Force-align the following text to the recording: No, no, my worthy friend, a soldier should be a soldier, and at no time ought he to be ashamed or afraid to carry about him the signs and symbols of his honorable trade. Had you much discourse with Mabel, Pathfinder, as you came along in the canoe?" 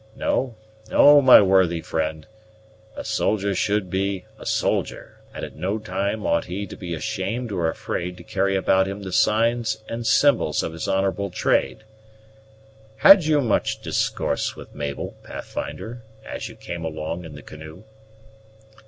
No, 0.15 0.55
no, 0.89 1.21
my 1.21 1.43
worthy 1.43 1.79
friend, 1.79 2.25
a 2.95 3.03
soldier 3.05 3.53
should 3.53 3.87
be 3.91 4.25
a 4.39 4.47
soldier, 4.47 5.19
and 5.31 5.45
at 5.45 5.55
no 5.55 5.77
time 5.77 6.25
ought 6.25 6.45
he 6.45 6.65
to 6.65 6.75
be 6.75 6.95
ashamed 6.95 7.51
or 7.51 7.69
afraid 7.69 8.17
to 8.17 8.23
carry 8.23 8.55
about 8.55 8.87
him 8.87 9.03
the 9.03 9.11
signs 9.11 9.83
and 9.87 10.07
symbols 10.07 10.63
of 10.63 10.73
his 10.73 10.87
honorable 10.87 11.29
trade. 11.29 11.83
Had 12.97 13.25
you 13.25 13.41
much 13.41 13.83
discourse 13.83 14.55
with 14.55 14.73
Mabel, 14.73 15.13
Pathfinder, 15.21 16.01
as 16.25 16.49
you 16.49 16.55
came 16.55 16.83
along 16.83 17.23
in 17.23 17.35
the 17.35 17.43
canoe?" 17.43 17.83